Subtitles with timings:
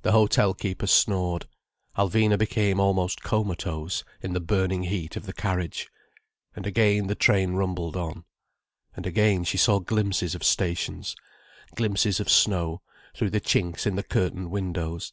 [0.00, 1.46] The hotel keeper snored.
[1.94, 5.90] Alvina became almost comatose, in the burning heat of the carriage.
[6.56, 8.24] And again the train rumbled on.
[8.96, 11.14] And again she saw glimpses of stations,
[11.74, 12.80] glimpses of snow,
[13.14, 15.12] through the chinks in the curtained windows.